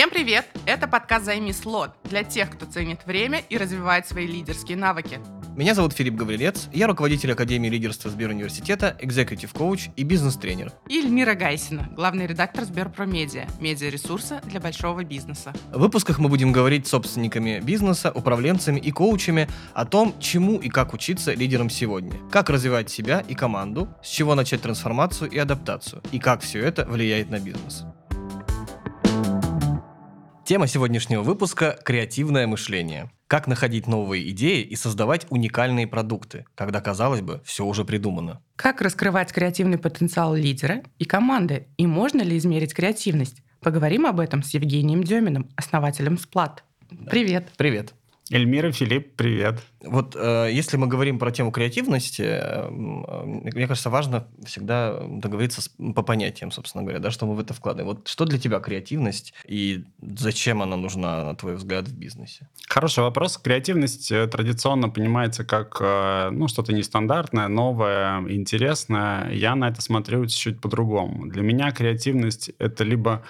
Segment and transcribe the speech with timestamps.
[0.00, 0.46] Всем привет!
[0.64, 5.20] Это подкаст «Займи слот» для тех, кто ценит время и развивает свои лидерские навыки.
[5.54, 10.72] Меня зовут Филипп Гаврилец, я руководитель Академии лидерства Сберуниверситета, экзекутив коуч и бизнес-тренер.
[10.88, 15.52] И Эльмира Гайсина, главный редактор Сберпромедиа, медиаресурса для большого бизнеса.
[15.70, 20.70] В выпусках мы будем говорить с собственниками бизнеса, управленцами и коучами о том, чему и
[20.70, 26.00] как учиться лидерам сегодня, как развивать себя и команду, с чего начать трансформацию и адаптацию,
[26.10, 27.84] и как все это влияет на бизнес.
[30.50, 33.12] Тема сегодняшнего выпуска– креативное мышление.
[33.28, 38.42] Как находить новые идеи и создавать уникальные продукты, когда, казалось бы, все уже придумано.
[38.56, 43.44] Как раскрывать креативный потенциал лидера и команды, и можно ли измерить креативность?
[43.60, 46.64] Поговорим об этом с Евгением Деминым, основателем Сплат.
[47.08, 47.52] Привет.
[47.56, 47.94] Привет.
[48.32, 49.60] Эльмира, Филипп, привет.
[49.82, 55.68] Вот э, если мы говорим про тему креативности, э, мне кажется, важно всегда договориться с,
[55.68, 57.96] по понятиям, собственно говоря, да, что мы в это вкладываем.
[57.96, 62.48] Вот что для тебя креативность и зачем она нужна, на твой взгляд, в бизнесе?
[62.68, 63.36] Хороший вопрос.
[63.36, 69.32] Креативность э, традиционно понимается как э, ну, что-то нестандартное, новое, интересное.
[69.32, 71.26] Я на это смотрю чуть-чуть по-другому.
[71.26, 73.24] Для меня креативность— это либо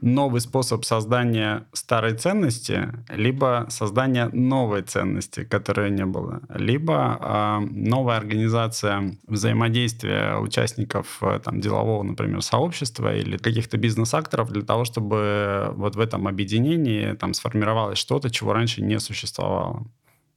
[0.00, 8.18] новый способ создания старой ценности, либо создания новой ценности, которой не было, либо э, новая
[8.18, 15.96] организация взаимодействия участников э, там, делового, например, сообщества или каких-то бизнес-акторов для того, чтобы вот
[15.96, 19.86] в этом объединении там сформировалось что-то, чего раньше не существовало.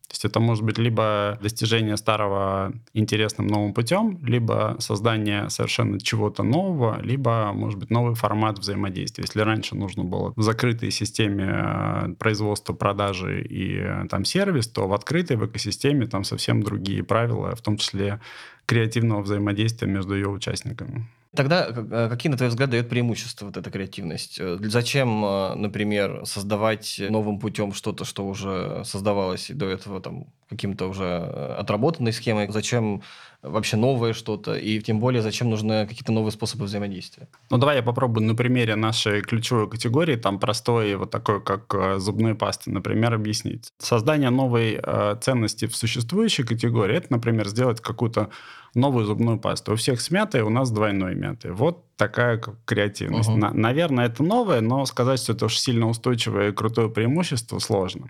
[0.09, 6.41] То есть это может быть либо достижение старого интересным новым путем, либо создание совершенно чего-то
[6.41, 9.25] нового, либо, может быть, новый формат взаимодействия.
[9.27, 14.87] Если раньше нужно было в закрытой системе э, производства, продажи и э, там сервис, то
[14.87, 18.19] в открытой, в экосистеме там совсем другие правила, в том числе
[18.65, 21.07] креативного взаимодействия между ее участниками.
[21.35, 24.39] Тогда э, какие, на твой взгляд, дает преимущество вот эта креативность?
[24.39, 30.87] Э, зачем, э, например, создавать новым путем что-то, что уже создавалось до этого там каким-то
[30.87, 31.05] уже
[31.57, 32.47] отработанной схемой?
[32.51, 33.01] Зачем
[33.41, 34.55] вообще новое что-то?
[34.55, 37.27] И тем более, зачем нужны какие-то новые способы взаимодействия?
[37.49, 42.35] Ну, давай я попробую на примере нашей ключевой категории, там простой, вот такой, как зубной
[42.35, 43.69] пасты, например, объяснить.
[43.77, 44.81] Создание новой
[45.21, 48.29] ценности в существующей категории, это, например, сделать какую-то
[48.75, 49.73] новую зубную пасту.
[49.73, 51.51] У всех смятая, у нас двойной мятой.
[51.51, 53.29] Вот такая креативность.
[53.29, 53.37] Угу.
[53.37, 58.09] На, наверное, это новое, но сказать, что это уж сильно устойчивое и крутое преимущество, сложно.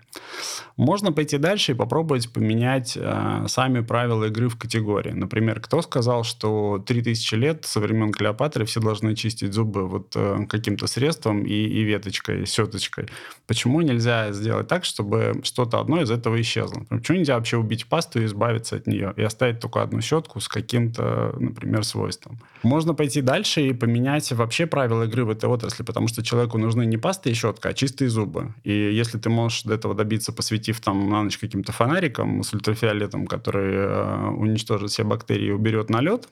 [0.76, 5.10] Можно пойти дальше и попробовать поменять э, сами правила игры в категории.
[5.10, 10.46] Например, кто сказал, что 3000 лет со времен Клеопатры все должны чистить зубы вот э,
[10.48, 13.08] каким-то средством и, и веточкой, и сеточкой?
[13.48, 16.84] Почему нельзя сделать так, чтобы что-то одно из этого исчезло?
[16.88, 20.46] Почему нельзя вообще убить пасту и избавиться от нее и оставить только одну щетку с
[20.46, 22.38] каким-то, например, свойством?
[22.62, 26.86] Можно пойти дальше и поменять вообще правила игры в этой отрасли, потому что человеку нужны
[26.86, 28.54] не паста и щетка, а чистые зубы.
[28.62, 33.26] И если ты можешь до этого добиться, посветив там на ночь каким-то фонариком с ультрафиолетом,
[33.26, 36.28] который э, уничтожит все бактерии и уберет налет,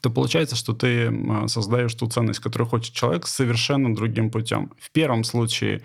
[0.00, 1.12] то получается, что ты
[1.48, 4.70] создаешь ту ценность, которую хочет человек, совершенно другим путем.
[4.78, 5.82] В первом случае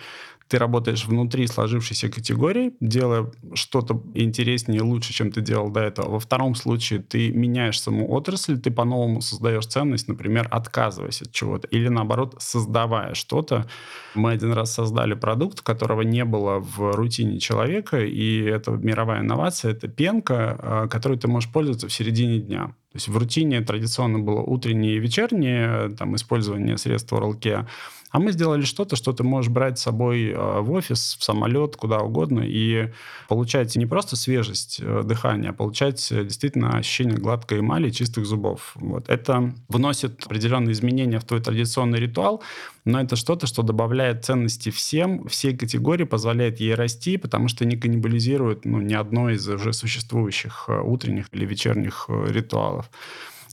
[0.50, 6.10] ты работаешь внутри сложившейся категории, делая что-то интереснее и лучше, чем ты делал до этого.
[6.10, 11.68] Во втором случае ты меняешь саму отрасль, ты по-новому создаешь ценность, например, отказываясь от чего-то,
[11.68, 13.68] или наоборот, создавая что-то.
[14.16, 19.72] Мы один раз создали продукт, которого не было в рутине человека, и это мировая инновация,
[19.72, 22.74] это пенка, а, которой ты можешь пользоваться в середине дня.
[22.92, 27.68] То есть в рутине традиционно было утреннее и вечернее там, использование средств oral care,
[28.12, 31.76] а мы сделали что-то, что ты можешь брать с собой э, в офис, в самолет,
[31.76, 32.92] куда угодно, и
[33.28, 38.72] получать не просто свежесть э, дыхания, а получать э, действительно ощущение гладкой эмали, чистых зубов.
[38.76, 39.08] Вот.
[39.10, 42.42] Это вносит определенные изменения в твой традиционный ритуал,
[42.86, 47.78] но это что-то, что добавляет ценности всем, всей категории, позволяет ей расти, потому что не
[47.78, 52.90] каннибализирует ну, ни одно из уже существующих утренних или вечерних ритуалов.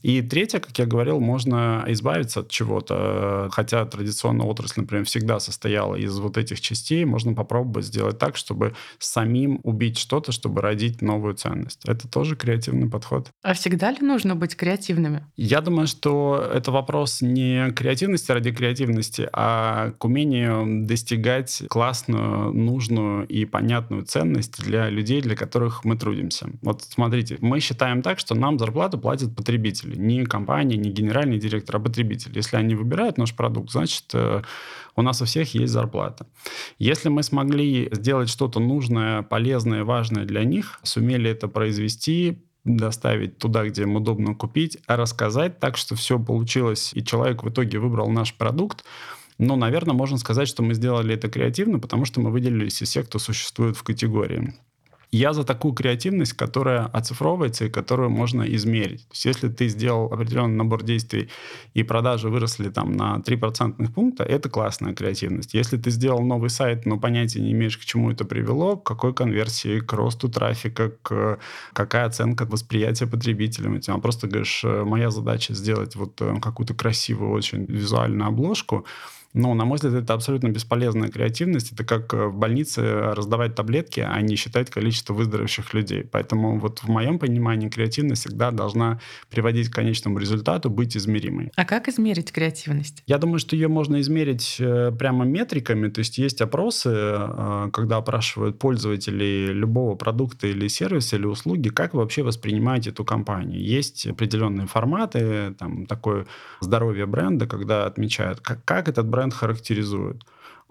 [0.01, 3.49] И третье, как я говорил, можно избавиться от чего-то.
[3.51, 8.75] Хотя традиционная отрасль, например, всегда состояла из вот этих частей, можно попробовать сделать так, чтобы
[8.99, 11.81] самим убить что-то, чтобы родить новую ценность.
[11.85, 13.29] Это тоже креативный подход.
[13.43, 15.25] А всегда ли нужно быть креативными?
[15.35, 23.27] Я думаю, что это вопрос не креативности ради креативности, а к умению достигать классную, нужную
[23.27, 26.49] и понятную ценность для людей, для которых мы трудимся.
[26.61, 29.97] Вот смотрите, мы считаем так, что нам зарплату платят потребители потребители.
[29.97, 32.31] Не компания, не генеральный директор, а потребитель.
[32.35, 34.41] Если они выбирают наш продукт, значит, э,
[34.95, 36.25] у нас у всех есть зарплата.
[36.79, 43.65] Если мы смогли сделать что-то нужное, полезное, важное для них, сумели это произвести, доставить туда,
[43.65, 48.09] где им удобно купить, а рассказать так, что все получилось, и человек в итоге выбрал
[48.09, 48.83] наш продукт,
[49.39, 53.05] Но, наверное, можно сказать, что мы сделали это креативно, потому что мы выделились из всех,
[53.05, 54.55] кто существует в категории.
[55.11, 59.07] Я за такую креативность, которая оцифровывается и которую можно измерить.
[59.07, 61.29] То есть если ты сделал определенный набор действий
[61.73, 65.53] и продажи выросли там на 3 процентных пункта, это классная креативность.
[65.53, 69.13] Если ты сделал новый сайт, но понятия не имеешь, к чему это привело, к какой
[69.13, 71.39] конверсии, к росту трафика, к
[71.71, 77.31] какая оценка восприятия потребителям, ты просто говоришь, «Э, моя задача сделать вот э, какую-то красивую,
[77.31, 78.85] очень визуальную обложку,
[79.33, 81.71] но, на мой взгляд, это абсолютно бесполезная креативность.
[81.71, 82.81] Это как э, в больнице
[83.13, 86.03] раздавать таблетки, а не считать количество выздоровевших людей.
[86.03, 91.51] Поэтому вот в моем понимании креативность всегда должна приводить к конечному результату, быть измеримой.
[91.55, 93.03] А как измерить креативность?
[93.05, 95.89] Я думаю, что ее можно измерить э, прямо метриками.
[95.89, 101.93] То есть есть опросы, э, когда опрашивают пользователей любого продукта или сервиса или услуги, как
[101.93, 103.61] вы вообще воспринимаете эту компанию.
[103.61, 106.25] Есть определенные форматы, там такое
[106.61, 110.23] здоровье бренда, когда отмечают, как, как этот бренд бренд характеризует.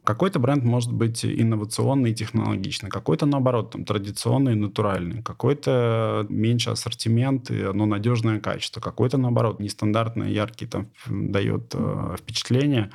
[0.04, 6.70] Какой-то бренд может быть инновационный и технологичный, какой-то, наоборот, там, традиционный и натуральный, какой-то меньше
[6.70, 12.90] ассортимент, но надежное качество, какой-то, наоборот, нестандартный, яркий, там, дает э, впечатление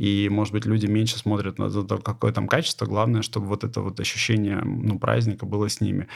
[0.00, 2.86] и, может быть, люди меньше смотрят на то, какое там качество.
[2.86, 6.06] Главное, чтобы вот это вот ощущение ну, праздника было с ними.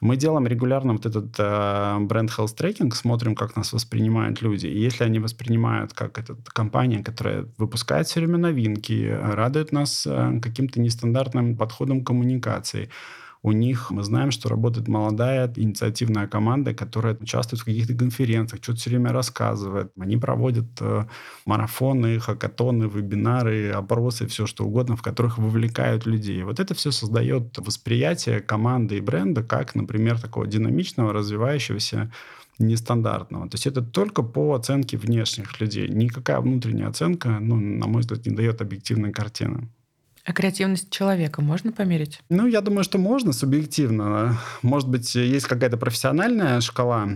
[0.00, 4.66] Мы делаем регулярно вот этот э, бренд health tracking, смотрим, как нас воспринимают люди.
[4.66, 10.40] И если они воспринимают как эта компания, которая выпускает все время новинки, радует нас э,
[10.40, 12.88] каким-то нестандартным подходом коммуникации,
[13.44, 18.78] у них мы знаем, что работает молодая инициативная команда, которая участвует в каких-то конференциях, что-то
[18.78, 19.92] все время рассказывает.
[20.00, 21.04] Они проводят э,
[21.44, 26.42] марафоны, хакатоны, вебинары, опросы, все что угодно, в которых вовлекают людей.
[26.42, 32.10] Вот это все создает восприятие команды и бренда как, например, такого динамичного, развивающегося
[32.58, 33.50] нестандартного.
[33.50, 35.86] То есть это только по оценке внешних людей.
[35.88, 39.68] Никакая внутренняя оценка, ну, на мой взгляд, не дает объективной картины.
[40.24, 42.20] А креативность человека можно померить?
[42.30, 44.38] Ну, я думаю, что можно субъективно.
[44.62, 47.08] Может быть, есть какая-то профессиональная шкала.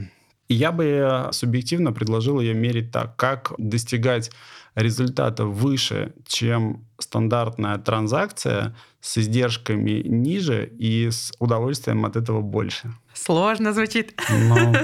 [0.49, 4.31] И я бы субъективно предложил ее мерить так, как достигать
[4.75, 12.93] результата выше, чем стандартная транзакция с издержками ниже и с удовольствием от этого больше.
[13.15, 14.21] Сложно звучит.
[14.31, 14.75] Ну,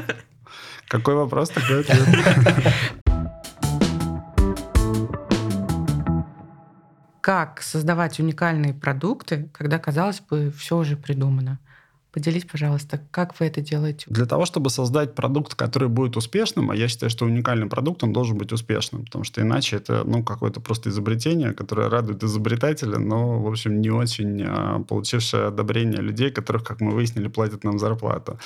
[0.88, 2.08] какой вопрос, такой ответ.
[7.24, 11.58] как создавать уникальные продукты, когда, казалось бы, все уже придумано.
[12.14, 14.06] Поделись, пожалуйста, как вы это делаете?
[14.08, 18.12] Для того, чтобы создать продукт, который будет успешным, а я считаю, что уникальный продукт, он
[18.12, 23.40] должен быть успешным, потому что иначе это ну, какое-то просто изобретение, которое радует изобретателя, но,
[23.42, 28.38] в общем, не очень а, получившее одобрение людей, которых, как мы выяснили, платят нам зарплату.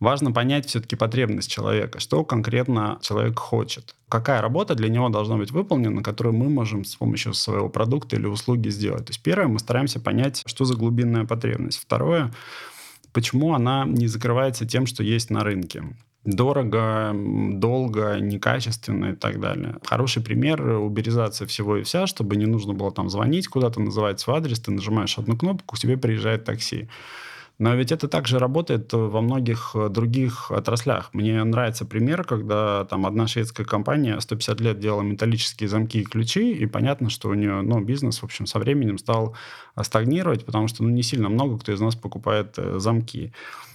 [0.00, 5.50] Важно понять все-таки потребность человека, что конкретно человек хочет какая работа для него должна быть
[5.50, 9.06] выполнена, которую мы можем с помощью своего продукта или услуги сделать.
[9.06, 11.80] То есть первое, мы стараемся понять, что за глубинная потребность.
[11.80, 12.30] Второе,
[13.14, 15.84] почему она не закрывается тем, что есть на рынке
[16.24, 19.76] дорого, долго, некачественно и так далее.
[19.84, 24.38] Хороший пример— уберизация всего и вся, чтобы не нужно было там звонить куда-то, называть свой
[24.38, 26.88] адрес, ты нажимаешь одну кнопку, к тебе приезжает такси.
[27.58, 31.10] Но ведь это также работает во многих э, других отраслях.
[31.12, 36.52] Мне нравится пример, когда там одна шведская компания 150 лет делала металлические замки и ключи,
[36.52, 39.36] и понятно, что у нее ну, бизнес, в общем, со временем стал
[39.80, 43.32] стагнировать, потому что ну, не сильно много кто из нас покупает э, замки.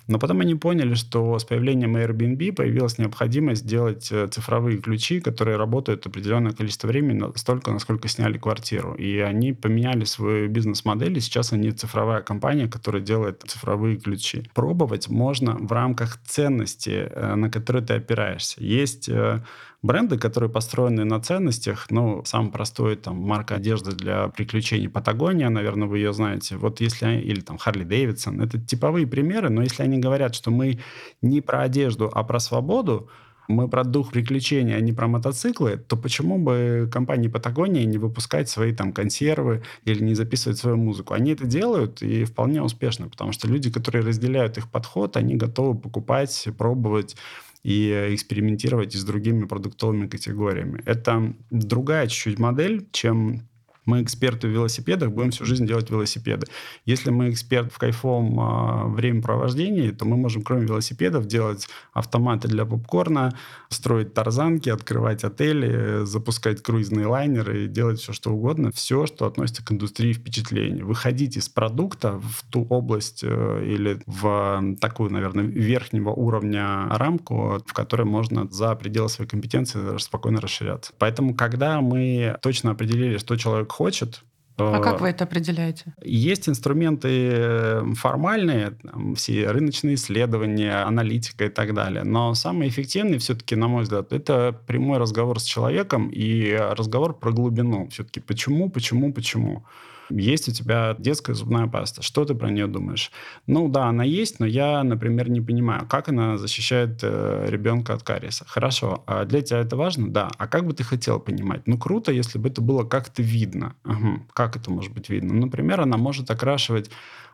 [0.09, 5.55] Но потом они поняли, что с появлением Airbnb появилась необходимость делать э, цифровые ключи, которые
[5.57, 8.95] работают определенное количество времени, столько, насколько сняли квартиру.
[8.95, 14.49] И они поменяли свою бизнес-модель, и сейчас они цифровая компания, которая делает цифровые ключи.
[14.55, 18.55] Пробовать можно в рамках ценности, э, на которые ты опираешься.
[18.63, 19.43] Есть э,
[19.81, 21.87] бренды, которые построены на ценностях.
[21.89, 26.57] Ну, самый простой, там, марка одежды для приключений Патагония, наверное, вы ее знаете.
[26.57, 30.79] Вот если, или там Харли Дэвидсон, это типовые примеры, но если они говорят, что мы
[31.21, 33.09] не про одежду, а про свободу,
[33.49, 38.47] мы про дух приключений, а не про мотоциклы, то почему бы компании Патагония не выпускать
[38.47, 41.15] свои там консервы или не записывать свою музыку?
[41.15, 45.75] Они это делают и вполне успешно, потому что люди, которые разделяют их подход, они готовы
[45.75, 47.15] покупать, пробовать
[47.63, 50.81] и экспериментировать и с другими продуктовыми категориями.
[50.85, 53.49] Это другая чуть-чуть модель, чем
[53.85, 56.47] мы эксперты в велосипедах, будем всю жизнь делать велосипеды.
[56.85, 62.65] Если мы эксперт в кайфовом э, времяпровождении, то мы можем, кроме велосипедов, делать автоматы для
[62.65, 63.33] попкорна,
[63.69, 68.71] строить тарзанки, открывать отели, запускать круизные лайнеры и делать все, что угодно.
[68.71, 70.83] Все, что относится к индустрии впечатлений.
[70.83, 77.73] Выходить из продукта в ту область э, или в такую, наверное, верхнего уровня рамку, в
[77.73, 80.93] которой можно за пределы своей компетенции спокойно расширяться.
[80.97, 84.23] Поэтому, когда мы точно определили, что человек человек хочет,
[84.57, 85.93] а как вы это определяете?
[86.03, 92.03] Есть инструменты э, формальные, там, все рыночные исследования, аналитика и так далее.
[92.03, 97.31] Но самый эффективный все-таки, на мой взгляд, это прямой разговор с человеком и разговор про
[97.31, 97.87] глубину.
[97.87, 99.63] Все-таки почему, почему, почему.
[100.09, 102.01] Есть у тебя детская зубная паста.
[102.01, 103.11] Что ты про нее думаешь?
[103.47, 108.03] Ну да, она есть, но я, например, не понимаю, как она защищает э, ребенка от
[108.03, 108.45] кариеса.
[108.47, 110.09] Хорошо, а для тебя это важно?
[110.09, 110.29] Да.
[110.37, 111.61] А как бы ты хотел понимать?
[111.67, 113.75] Ну круто, если бы это было как-то видно.
[113.85, 114.27] Угу.
[114.33, 115.33] Как это может быть видно?
[115.33, 116.89] Например, она может окрашивать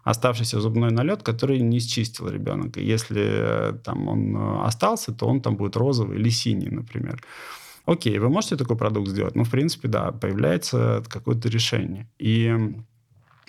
[0.06, 2.78] оставшийся зубной налет, который не счистил ребенок.
[2.78, 7.22] И если э, там он э, остался, то он там будет розовый или синий, например.
[7.86, 9.36] Окей, вы можете такой продукт сделать?
[9.36, 12.10] Ну, в принципе, да, появляется какое-то решение.
[12.18, 12.52] И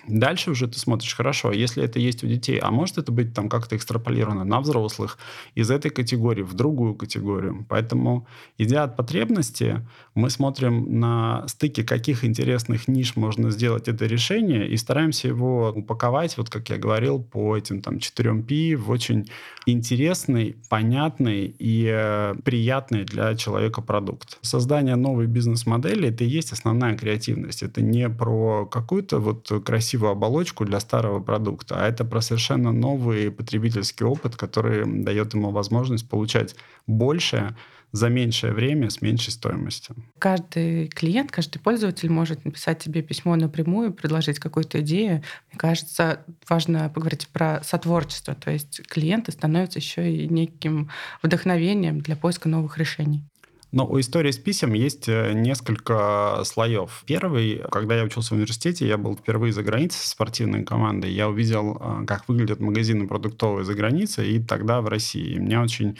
[0.07, 3.49] Дальше уже ты смотришь, хорошо, если это есть у детей, а может это быть там
[3.49, 5.17] как-то экстраполировано на взрослых
[5.53, 7.65] из этой категории в другую категорию.
[7.67, 8.25] Поэтому,
[8.57, 9.85] идя от потребности,
[10.15, 16.37] мы смотрим на стыке, каких интересных ниш можно сделать это решение, и стараемся его упаковать,
[16.37, 19.29] вот как я говорил, по этим там 4P в очень
[19.65, 24.37] интересный, понятный и э, приятный для человека продукт.
[24.41, 27.63] Создание новой бизнес-модели— это и есть основная креативность.
[27.63, 32.71] Это не про какую-то вот красивую красивую оболочку для старого продукта, а это про совершенно
[32.71, 36.55] новый потребительский опыт, который дает ему возможность получать
[36.87, 37.55] больше
[37.93, 39.95] за меньшее время с меньшей стоимостью.
[40.19, 45.23] Каждый клиент, каждый пользователь может написать тебе письмо напрямую, предложить какую-то идею.
[45.51, 48.35] Мне кажется, важно поговорить про сотворчество.
[48.35, 50.89] То есть клиенты становятся еще и неким
[51.23, 53.23] вдохновением для поиска новых решений.
[53.71, 57.03] Но у истории с писем есть э, несколько слоев.
[57.05, 61.11] Первый, когда я учился в университете, я был впервые за границей со спортивной командой.
[61.11, 65.35] Я увидел, э, как выглядят магазины продуктовые за границей, и тогда в России.
[65.35, 65.97] И мне очень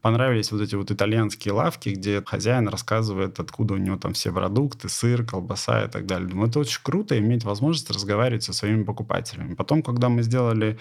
[0.00, 4.88] понравились вот эти вот итальянские лавки, где хозяин рассказывает, откуда у него там все продукты,
[4.88, 6.28] сыр, колбаса и так далее.
[6.28, 9.54] Думаю, это очень круто иметь возможность разговаривать со своими покупателями.
[9.54, 10.78] Потом, когда мы сделали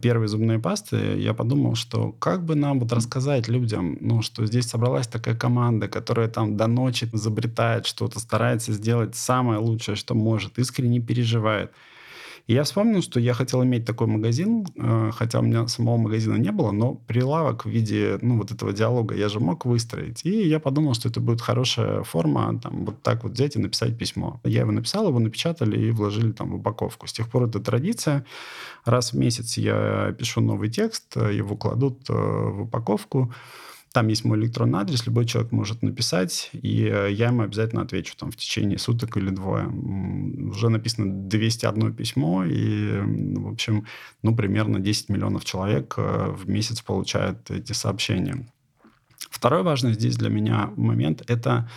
[0.00, 4.66] первой зубной пасты, я подумал, что как бы нам вот рассказать людям, ну, что здесь
[4.66, 10.58] собралась такая команда, которая там до ночи изобретает что-то, старается сделать самое лучшее, что может,
[10.58, 11.72] искренне переживает.
[12.48, 16.36] И я вспомнил, что я хотел иметь такой магазин, э, хотя у меня самого магазина
[16.36, 20.24] не было, но прилавок в виде ну, вот этого диалога я же мог выстроить.
[20.24, 23.98] И я подумал, что это будет хорошая форма, там, вот так вот взять и написать
[23.98, 24.40] письмо.
[24.44, 27.06] Я его написал, его напечатали и вложили там в упаковку.
[27.06, 28.24] С тех пор это традиция.
[28.86, 33.30] Раз в месяц я пишу новый текст, его кладут э, в упаковку.
[33.92, 38.16] Там есть мой электронный адрес, любой человек может написать, и э, я ему обязательно отвечу
[38.16, 39.66] там в течение суток или двое.
[39.66, 43.86] Уже написано 201 письмо, и, в общем,
[44.22, 48.46] ну, примерно 10 миллионов человек э, в месяц получают эти сообщения.
[49.30, 51.68] Второй важный здесь для меня момент– это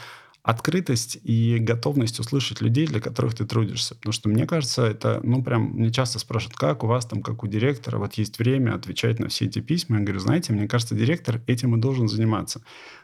[0.44, 3.94] открытость и готовность услышать людей, для которых ты трудишься.
[3.96, 7.44] Потому что мне кажется, это, ну, прям, мне часто спрашивают, как у вас там, как
[7.44, 10.00] у директора, вот есть время отвечать на все эти письма.
[10.00, 12.62] Я говорю, знаете, мне кажется, директор этим и должен заниматься.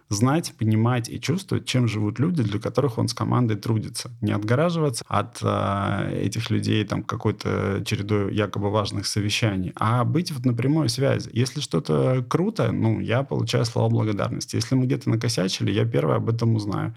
[0.10, 4.10] Знать, понимать и чувствовать, чем живут люди, для которых он с командой трудится.
[4.22, 10.46] Не отгораживаться от э, этих людей там какой-то чередой якобы важных совещаний, а быть вот
[10.46, 11.30] на прямой связи.
[11.34, 14.56] Если что-то круто, ну, я получаю слова благодарности.
[14.56, 16.96] Если мы где-то накосячили, я первый об этом узнаю.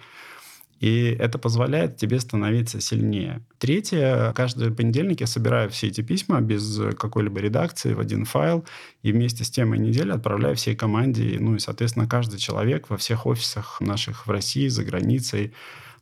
[0.80, 3.42] И это позволяет тебе становиться сильнее.
[3.58, 8.64] Третье, каждый понедельник я собираю все эти письма без какой-либо редакции в один файл
[9.02, 11.36] и вместе с темой недели отправляю всей команде.
[11.38, 15.52] Ну и, соответственно, каждый человек во всех офисах наших в России, за границей,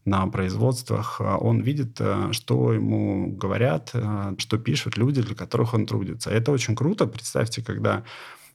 [0.04, 5.86] на производствах, он видит, э, что ему говорят, э, что пишут люди, для которых он
[5.86, 6.30] трудится.
[6.30, 7.06] Это очень круто.
[7.06, 8.04] Представьте, когда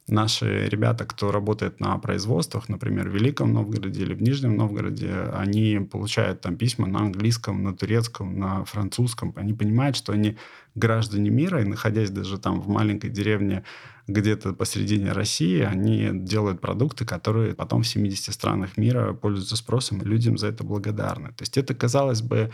[0.07, 5.79] наши ребята, кто работает на производствах, например, в Великом Новгороде или в Нижнем Новгороде, они
[5.79, 9.33] получают там письма на английском, на турецком, на французском.
[9.35, 10.37] Они понимают, что они
[10.75, 13.63] граждане мира, и находясь даже там в маленькой деревне
[14.07, 20.05] где-то посередине России, они делают продукты, которые потом в 70 странах мира пользуются спросом, и
[20.05, 21.29] людям за это благодарны.
[21.29, 22.51] То есть это, казалось бы,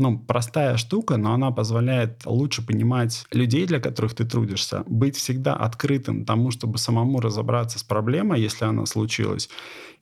[0.00, 5.54] ну, простая штука, но она позволяет лучше понимать людей, для которых ты трудишься, быть всегда
[5.54, 9.48] открытым тому, чтобы самому разобраться с проблемой, если она случилась,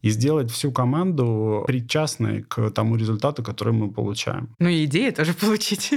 [0.01, 4.55] и сделать всю команду причастной к тому результату, который мы получаем.
[4.59, 5.93] Ну и идеи тоже получить.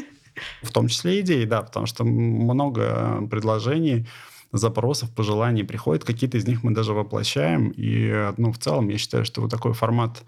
[0.63, 4.07] В том числе идеи, да, потому что много предложений
[4.53, 9.25] запросов, пожеланий приходит, какие-то из них мы даже воплощаем, и, ну, в целом, я считаю,
[9.25, 10.23] что вот такой формат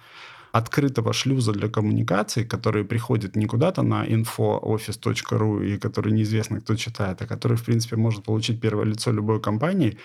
[0.53, 7.21] открытого шлюза для коммуникации, который приходит не куда-то на infooffice.ru и который неизвестно кто читает,
[7.21, 9.97] а который, в принципе, может получить первое лицо любой компании,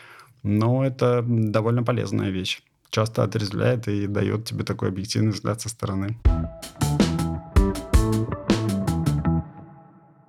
[0.43, 2.63] но это довольно полезная вещь.
[2.91, 6.17] Часто отрезвляет и дает тебе такой объективный взгляд со стороны.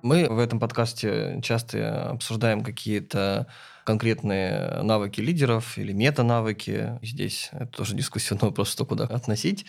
[0.02, 3.46] Мы в этом подкасте часто обсуждаем какие-то
[3.84, 6.98] конкретные навыки лидеров или мета-навыки.
[7.02, 9.66] Здесь это тоже дискуссионный вопрос, что куда относить.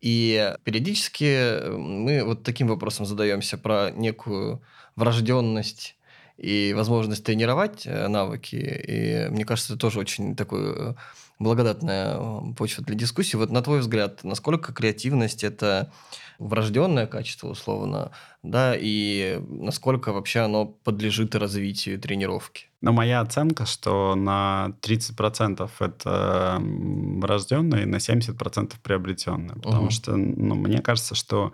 [0.00, 4.62] И периодически мы вот таким вопросом задаемся про некую
[4.96, 5.96] врожденность
[6.38, 8.56] и возможность тренировать э, навыки.
[8.56, 10.94] И мне кажется, это тоже очень такой э,
[11.40, 13.36] благодатная э, почва для дискуссии.
[13.36, 15.92] Вот на твой взгляд, насколько креативность это
[16.38, 22.66] врожденное качество, условно, да, и насколько вообще оно подлежит развитию тренировки?
[22.80, 29.56] Но моя оценка, что на 30% это врожденное, и на 70% приобретенное.
[29.56, 29.90] Потому угу.
[29.90, 31.52] что ну, мне кажется, что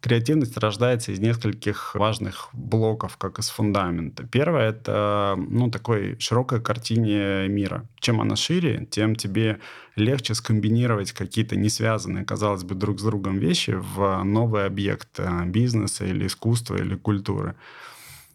[0.00, 4.26] креативность рождается из нескольких важных блоков, как из фундамента.
[4.26, 7.86] Первое— это ну, такой широкой картине мира.
[8.00, 9.60] Чем она шире, тем тебе
[9.96, 15.44] легче скомбинировать какие-то не связанные, казалось бы, друг с другом вещи в новый объект э,
[15.46, 17.54] бизнеса или искусства или культуры.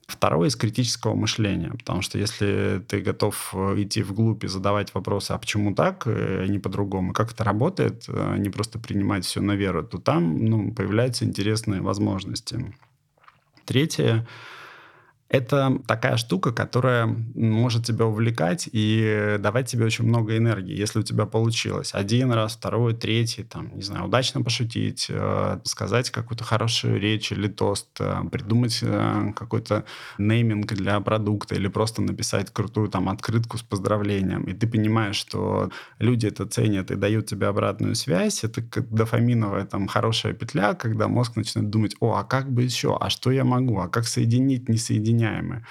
[0.08, 5.34] Второе из критического мышления, потому что если ты готов э, идти вглубь и задавать вопросы,
[5.34, 9.54] а почему так, а не по-другому, как это работает, а не просто принимать все на
[9.54, 12.74] веру, то там ну, появляются интересные возможности.
[13.66, 14.25] Третье
[15.29, 17.05] это такая штука, которая
[17.36, 21.91] может тебя увлекать и давать тебе очень много энергии, если у тебя получилось.
[21.93, 27.48] Один раз, второй, третий, там, не знаю, удачно пошутить, э, сказать какую-то хорошую речь или
[27.48, 29.86] тост, э, придумать э, какой-то
[30.17, 34.43] нейминг для продукта или просто написать крутую там открытку с поздравлением.
[34.45, 35.69] И ты понимаешь, что
[36.00, 38.43] люди это ценят и дают тебе обратную связь.
[38.43, 42.98] Это как дофаминовая там хорошая петля, когда мозг начинает думать, о, а как бы еще,
[43.00, 45.66] а что я могу, а как соединить, не соединить вменяемые.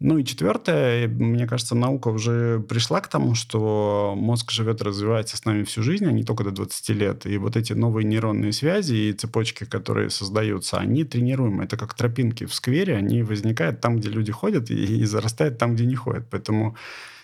[0.00, 5.36] Ну и четвертое, мне кажется, наука уже пришла к тому, что мозг живет и развивается
[5.36, 7.26] с нами всю жизнь, а не только до 20 лет.
[7.26, 11.64] И вот эти новые нейронные связи и цепочки, которые создаются, они тренируемы.
[11.64, 15.74] Это как тропинки в сквере, они возникают там, где люди ходят, и, и зарастают там,
[15.74, 16.26] где не ходят.
[16.28, 16.76] Поэтому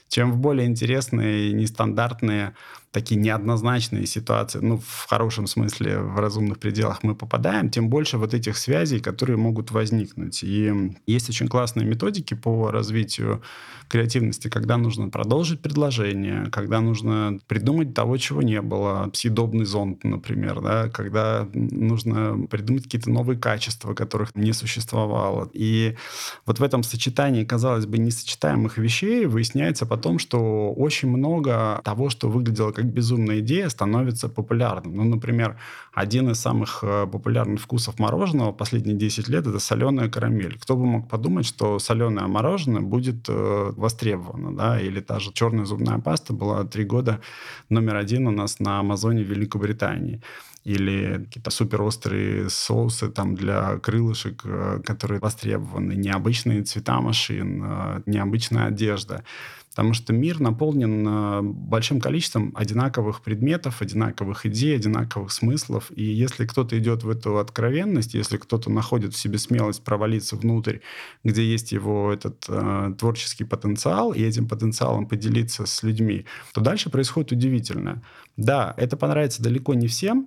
[0.09, 2.55] чем в более интересные, нестандартные
[2.93, 8.35] такие неоднозначные ситуации, ну, в хорошем смысле, в разумных пределах мы попадаем, тем больше вот
[8.35, 10.43] этих связей, которые могут возникнуть.
[10.43, 10.73] И
[11.07, 13.43] есть очень классные методики по развитию
[13.89, 20.61] креативности, когда нужно продолжить предложение, когда нужно придумать того, чего не было, съедобный зонт, например,
[20.61, 25.51] да, когда нужно придумать какие-то новые качества, которых не существовало.
[25.53, 25.97] И
[26.47, 32.29] вот в этом сочетании, казалось бы, несочетаемых вещей выясняется потом, что очень много того, что
[32.29, 34.97] выглядело как безумная идея становится популярным.
[34.97, 35.59] Ну, например,
[35.93, 40.59] один из самых э, популярных вкусов мороженого последние 10 лет– это соленая карамель.
[40.59, 45.67] Кто бы мог подумать, что соленое мороженое будет э, востребовано, да, или та же черная
[45.67, 47.21] зубная паста была три года
[47.69, 50.23] номер один у нас на Амазоне в Великобритании
[50.65, 59.23] или какие-то суперострые соусы там для крылышек, э, которые востребованы, необычные цвета машин, необычная одежда.
[59.71, 65.93] Потому что мир наполнен э, большим количеством одинаковых предметов, одинаковых идей, одинаковых смыслов.
[65.95, 70.79] И если кто-то идет в эту откровенность, если кто-то находит в себе смелость провалиться внутрь,
[71.23, 76.91] где есть его этот э, творческий потенциал, и этим потенциалом поделиться с людьми, то дальше
[76.91, 78.03] происходит удивительное.
[78.37, 80.27] Да, это понравится далеко не всем,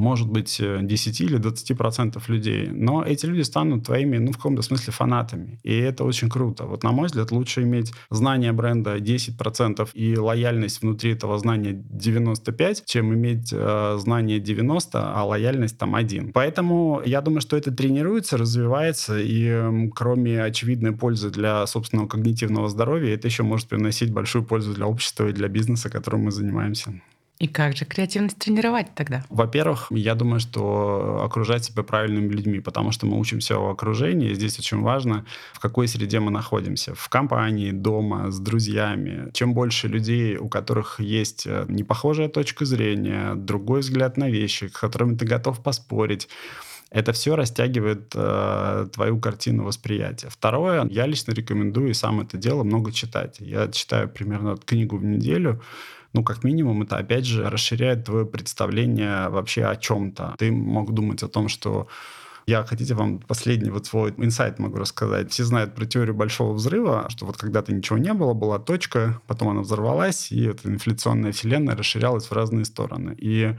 [0.00, 2.68] может быть, 10 э, или 20 процентов людей.
[2.72, 5.60] Но эти люди станут твоими, ну, в каком-то смысле, фанатами.
[5.62, 6.64] И это очень круто.
[6.64, 11.72] Вот, на мой взгляд, лучше иметь знание бренда 10 процентов и лояльность внутри этого знания
[11.72, 16.32] 95, чем иметь э, знание 90, а лояльность там 1.
[16.32, 23.14] Поэтому я думаю, что это тренируется, развивается, и кроме очевидной пользы для собственного когнитивного здоровья,
[23.14, 26.94] это еще может приносить большую пользу для общества и для бизнеса, которым мы занимаемся.
[27.40, 29.24] И как же креативность тренировать тогда?
[29.30, 34.34] Во-первых, я думаю, что окружать себя правильными людьми, потому что мы учимся в окружении.
[34.34, 35.24] Здесь очень важно,
[35.54, 36.94] в какой среде мы находимся.
[36.94, 39.30] В компании, дома, с друзьями.
[39.32, 44.72] Чем больше людей, у которых есть э, непохожая точка зрения, другой взгляд на вещи, с
[44.72, 46.28] которыми ты готов поспорить,
[46.90, 50.28] это все растягивает э, твою картину восприятия.
[50.28, 53.36] Второе, я лично рекомендую и сам это дело много читать.
[53.38, 55.62] Я читаю примерно книгу в неделю,
[56.12, 60.34] ну, как минимум, это, опять же, расширяет твое представление вообще о чем-то.
[60.38, 61.88] Ты мог думать о том, что
[62.46, 65.30] я, хотите, вам последний вот свой инсайт могу рассказать.
[65.30, 69.50] Все знают про теорию большого взрыва, что вот когда-то ничего не было, была точка, потом
[69.50, 73.14] она взорвалась, и эта инфляционная вселенная расширялась в разные стороны.
[73.18, 73.54] И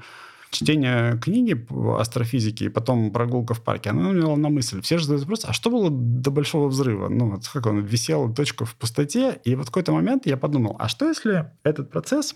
[0.52, 4.82] чтение книги по астрофизике и потом прогулка в парке, она навела на мысль.
[4.82, 7.08] Все же задают вопрос, а что было до Большого взрыва?
[7.08, 10.76] Ну, вот как он висел точка в пустоте, и вот в какой-то момент я подумал,
[10.78, 12.36] а что если этот процесс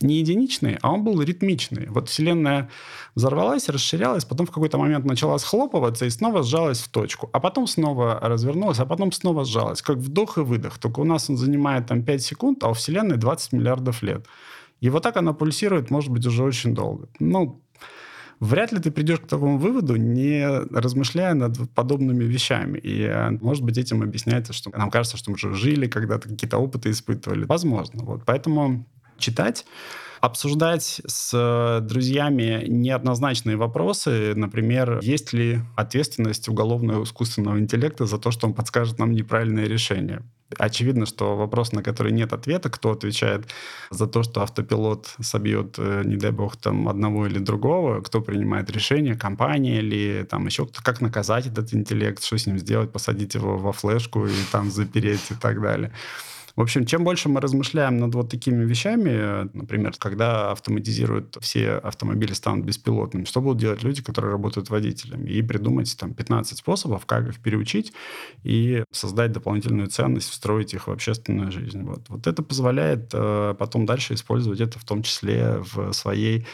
[0.00, 1.86] не единичный, а он был ритмичный.
[1.88, 2.70] Вот Вселенная
[3.14, 7.30] взорвалась, расширялась, потом в какой-то момент начала схлопываться и снова сжалась в точку.
[7.32, 9.82] А потом снова развернулась, а потом снова сжалась.
[9.82, 10.78] Как вдох и выдох.
[10.78, 14.26] Только у нас он занимает там 5 секунд, а у Вселенной 20 миллиардов лет.
[14.80, 17.08] И вот так она пульсирует, может быть, уже очень долго.
[17.18, 17.62] Ну,
[18.40, 22.78] вряд ли ты придешь к такому выводу, не размышляя над подобными вещами.
[22.78, 26.58] И, э, может быть, этим объясняется, что нам кажется, что мы уже жили когда-то, какие-то
[26.58, 27.44] опыты испытывали.
[27.44, 28.04] Возможно.
[28.04, 28.22] Вот.
[28.26, 28.86] Поэтому
[29.18, 29.64] читать
[30.20, 38.46] обсуждать с друзьями неоднозначные вопросы, например, есть ли ответственность уголовного искусственного интеллекта за то, что
[38.46, 40.22] он подскажет нам неправильное решение.
[40.58, 43.48] Очевидно, что вопрос, на который нет ответа, кто отвечает
[43.90, 48.70] за то, что автопилот собьет, э, не дай бог, там одного или другого, кто принимает
[48.70, 53.34] решение, компания или там еще кто, как наказать этот интеллект, что с ним сделать, посадить
[53.34, 55.92] его во флешку и там запереть и так далее.
[56.56, 62.32] В общем, чем больше мы размышляем над вот такими вещами, например, когда автоматизируют все автомобили
[62.32, 67.28] станут беспилотными, что будут делать люди, которые работают водителями, и придумать там 15 способов, как
[67.28, 67.92] их переучить
[68.42, 71.82] и создать дополнительную ценность, встроить их в общественную жизнь.
[71.82, 76.46] Вот, вот это позволяет э, потом дальше использовать это в том числе в своей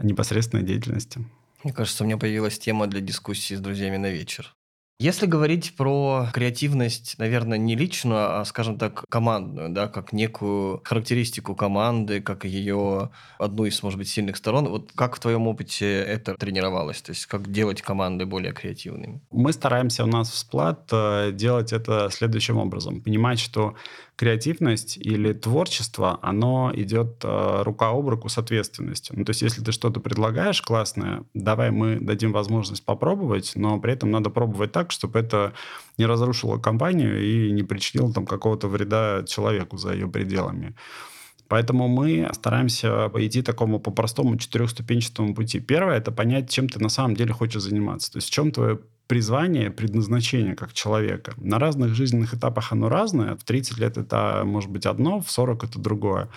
[0.00, 1.24] непосредственной деятельности.
[1.62, 4.55] Мне кажется, у меня появилась тема для дискуссии с друзьями на вечер.
[4.98, 11.54] Если говорить про креативность, наверное, не личную, а, скажем так, командную, да, как некую характеристику
[11.54, 16.34] команды, как ее одну из, может быть, сильных сторон, вот как в твоем опыте это
[16.34, 17.02] тренировалось?
[17.02, 19.20] То есть как делать команды более креативными?
[19.30, 23.02] Мы стараемся у нас в Сплат э, делать это следующим образом.
[23.02, 23.74] Понимать, что
[24.16, 29.16] креативность или творчество, оно идет э, рука об руку с ответственностью.
[29.18, 33.92] Ну, то есть, если ты что-то предлагаешь классное, давай мы дадим возможность попробовать, но при
[33.92, 35.52] этом надо пробовать так, чтобы это
[35.98, 40.74] не разрушило компанию и не причинило там какого-то вреда человеку за ее пределами.
[41.48, 45.60] Поэтому мы стараемся пойти такому по-простому четырехступенчатому пути.
[45.60, 48.12] Первое– это понять, чем ты на самом деле хочешь заниматься.
[48.12, 51.34] То есть в чем твое призвание, предназначение как человека.
[51.36, 53.36] На разных жизненных этапах оно разное.
[53.36, 56.28] В 30 лет это может быть одно, в 40 это другое.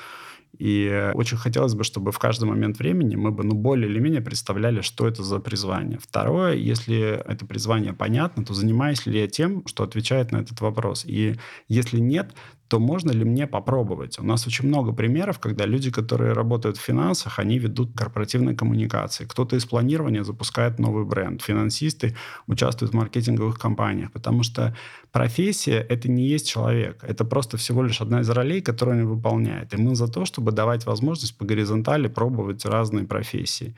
[0.57, 4.21] И очень хотелось бы, чтобы в каждый момент времени мы бы ну, более или менее
[4.21, 5.99] представляли, что это за призвание.
[5.99, 11.05] Второе, если это призвание понятно, то занимаюсь ли я тем, что отвечает на этот вопрос.
[11.05, 11.35] И
[11.67, 12.33] если нет,
[12.69, 14.19] то можно ли мне попробовать?
[14.19, 19.25] У нас очень много примеров, когда люди, которые работают в финансах, они ведут корпоративные коммуникации.
[19.25, 21.41] Кто-то из планирования запускает новый бренд.
[21.41, 22.15] Финансисты
[22.47, 24.75] участвуют в маркетинговых кампаниях, потому что
[25.11, 27.03] профессия— это не есть человек.
[27.07, 29.73] Это просто всего лишь одна из ролей, которую он выполняет.
[29.73, 33.75] И мы за то, чтобы давать возможность по горизонтали пробовать разные профессии.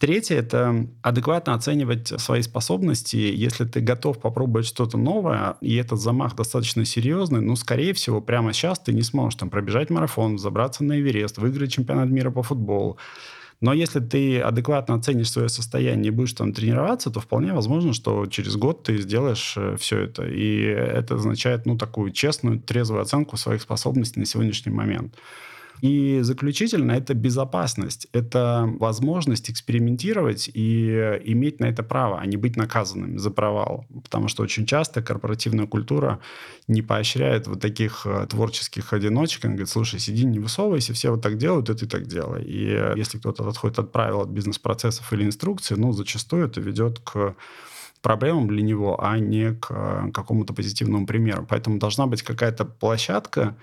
[0.00, 3.16] Третье— это адекватно оценивать свои способности.
[3.16, 8.54] Если ты готов попробовать что-то новое, и этот замах достаточно серьезный, ну, скорее всего, прямо
[8.54, 12.96] сейчас ты не сможешь там пробежать марафон, забраться на Эверест, выиграть чемпионат мира по футболу.
[13.60, 18.24] Но если ты адекватно оценишь свое состояние и будешь там тренироваться, то вполне возможно, что
[18.24, 20.26] через год ты сделаешь э, все это.
[20.26, 25.14] И это означает, ну, такую честную, трезвую оценку своих способностей на сегодняшний момент.
[25.80, 32.56] И заключительно это безопасность, это возможность экспериментировать и иметь на это право, а не быть
[32.56, 33.86] наказанным за провал.
[34.02, 36.20] Потому что очень часто корпоративная культура
[36.68, 39.44] не поощряет вот таких э, творческих одиночек.
[39.44, 42.44] Она говорит, слушай, сиди, не высовывайся, все вот так делают, и ты так делай.
[42.44, 47.34] И если кто-то отходит от правил, от бизнес-процессов или инструкций, ну, зачастую это ведет к
[48.02, 51.46] проблемам для него, а не к э, какому-то позитивному примеру.
[51.48, 53.56] Поэтому должна быть какая-то площадка,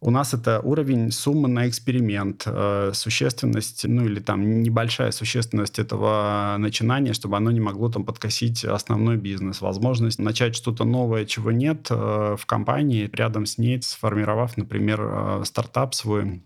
[0.00, 6.54] у нас это уровень суммы на эксперимент, э, существенность, ну или там небольшая существенность этого
[6.58, 9.60] начинания, чтобы оно не могло там подкосить основной бизнес.
[9.60, 15.42] Возможность начать что-то новое, чего нет э, в компании, рядом с ней сформировав, например, э,
[15.44, 16.42] стартап свой,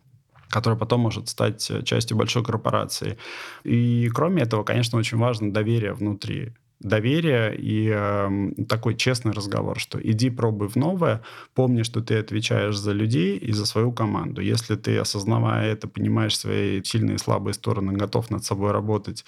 [0.49, 3.19] который потом может стать частью большой корпорации.
[3.65, 9.99] И кроме этого, конечно, очень важно доверие внутри доверие и э, такой честный разговор, что
[10.03, 11.23] иди пробуй в новое,
[11.55, 14.41] помни, что ты отвечаешь за людей и за свою команду.
[14.41, 19.25] Если ты, осознавая это, понимаешь свои сильные и слабые стороны, готов над собой работать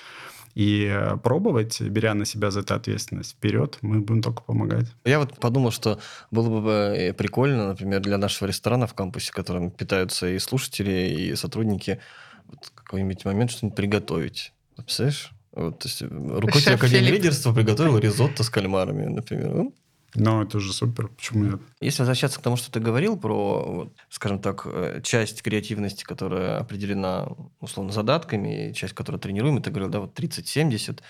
[0.55, 4.87] и э, пробовать, беря на себя за это ответственность, вперед, мы будем только помогать.
[5.05, 5.99] Я вот подумал, что
[6.31, 11.35] было бы э, прикольно, например, для нашего ресторана в кампусе, которым питаются и слушатели, и
[11.35, 12.01] сотрудники,
[12.47, 14.53] вот какой-нибудь момент что-нибудь приготовить.
[14.77, 15.33] Представляешь?
[15.55, 19.55] Вот, то есть руководитель Академии лидерства приготовил ризотто с кальмарами, например.
[19.55, 19.75] Ну,
[20.17, 21.09] ну, это же супер.
[21.09, 21.61] Почему нет?
[21.81, 27.29] Если возвращаться к тому, что ты говорил про, скажем так, э, часть креативности, которая определена,
[27.61, 31.01] условно, задатками, и часть, которую тренируем, ты говорил, да, вот 30-70,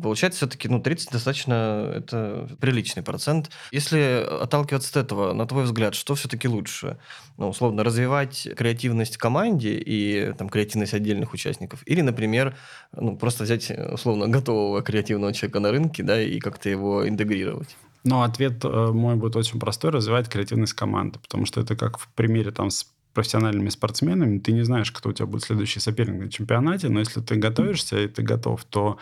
[0.00, 3.50] Получается, все-таки ну, 30 достаточно это приличный процент.
[3.70, 6.98] Если отталкиваться от этого, на твой взгляд, что все-таки лучше?
[7.36, 11.82] Ну, условно, развивать креативность в команде и там, креативность отдельных участников?
[11.86, 12.56] Или, например,
[12.92, 17.76] ну, просто взять, условно, готового креативного человека на рынке да, и как-то его интегрировать?
[18.04, 19.90] Ну, ответ э, мой будет очень простой.
[19.90, 21.18] Развивать креативность команды.
[21.20, 25.12] Потому что это как в примере там с профессиональными спортсменами, ты не знаешь, кто у
[25.12, 28.98] тебя будет следующий соперник на чемпионате, но если ты готовишься и ты готов, то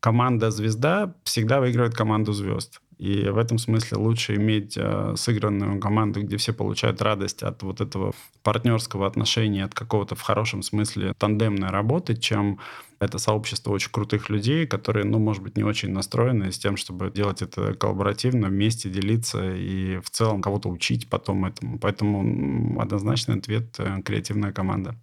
[0.00, 2.80] команда-звезда всегда выигрывает команду звезд.
[2.98, 7.80] И в этом смысле лучше иметь э, сыгранную команду, где все получают радость от вот
[7.80, 12.60] этого партнерского отношения, от какого-то в хорошем смысле тандемной работы, чем
[13.00, 17.10] это сообщество очень крутых людей, которые, ну, может быть, не очень настроены с тем, чтобы
[17.10, 21.78] делать это коллаборативно, вместе делиться и в целом кого-то учить потом этому.
[21.78, 24.96] Поэтому однозначный ответ э,— креативная команда.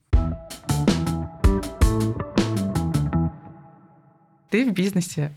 [4.50, 5.32] Ты в бизнесе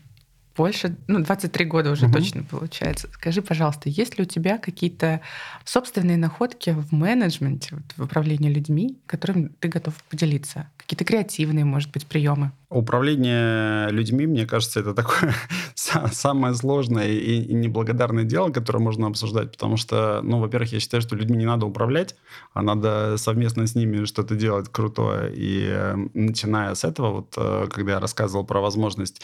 [0.55, 2.13] больше, ну, 23 года уже угу.
[2.13, 3.09] точно получается.
[3.13, 5.21] Скажи, пожалуйста, есть ли у тебя какие-то
[5.63, 10.69] собственные находки в менеджменте, в управлении людьми, которым ты готов поделиться?
[10.77, 12.51] Какие-то креативные, может быть, приемы?
[12.69, 15.33] Управление людьми, мне кажется, это такое
[15.75, 21.15] самое сложное и неблагодарное дело, которое можно обсуждать, потому что, ну, во-первых, я считаю, что
[21.15, 22.15] людьми не надо управлять,
[22.53, 25.33] а надо совместно с ними что-то делать крутое.
[25.33, 29.21] И э, начиная с этого, вот э, когда я рассказывал про возможность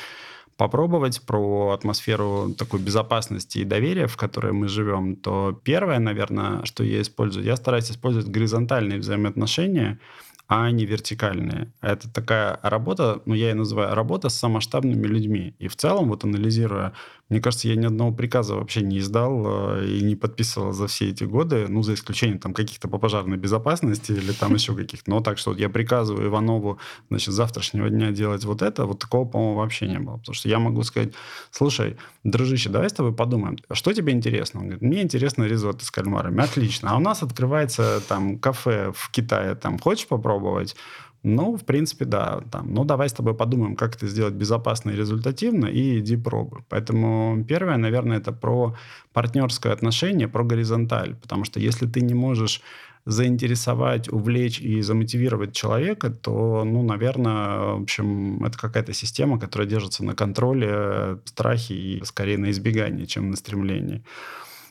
[0.57, 6.83] попробовать, про атмосферу такой безопасности и доверия, в которой мы живем, то первое, наверное, что
[6.83, 9.99] я использую, я стараюсь использовать горизонтальные взаимоотношения,
[10.47, 11.71] а не вертикальные.
[11.79, 15.55] Это такая работа, ну, я ее называю работа с самоштабными людьми.
[15.59, 16.91] И в целом, вот анализируя
[17.31, 21.09] мне кажется, я ни одного приказа вообще не издал э, и не подписывал за все
[21.09, 25.09] эти годы, ну, за исключением там каких-то по пожарной безопасности или там еще каких-то.
[25.09, 26.77] Но так что я приказываю Иванову,
[27.09, 30.17] значит, завтрашнего дня делать вот это, вот такого, по-моему, вообще не было.
[30.17, 31.13] Потому что я могу сказать,
[31.51, 34.59] слушай, дружище, давай с тобой подумаем, что тебе интересно?
[34.59, 36.43] Он говорит, мне интересно ризотто с кальмарами.
[36.43, 36.91] Отлично.
[36.91, 40.75] А у нас открывается там кафе в Китае, там, хочешь попробовать?
[41.23, 42.41] Ну, в принципе, да.
[42.51, 46.61] Там, ну, давай с тобой подумаем, как это сделать безопасно и результативно, и иди пробуй.
[46.67, 48.75] Поэтому первое, наверное, это про
[49.13, 51.15] партнерское отношение, про горизонталь.
[51.15, 52.61] Потому что если ты не можешь
[53.05, 60.03] заинтересовать, увлечь и замотивировать человека, то, ну, наверное, в общем, это какая-то система, которая держится
[60.03, 64.03] на контроле, страхе и скорее на избегании, чем на стремлении.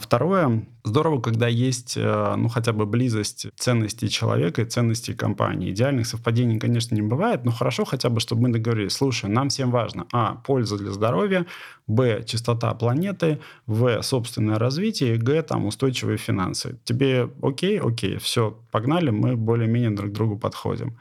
[0.01, 5.71] Второе, здорово, когда есть, э, ну, хотя бы близость ценностей человека и ценностей компании.
[5.71, 9.71] Идеальных совпадений, конечно, не бывает, но хорошо хотя бы, чтобы мы договорились, слушай, нам всем
[9.71, 11.45] важно, а, польза для здоровья,
[11.87, 16.79] б, чистота планеты, в, собственное развитие, г, там, устойчивые финансы.
[16.85, 20.97] Тебе окей, окей, все, погнали, мы более-менее друг к другу подходим.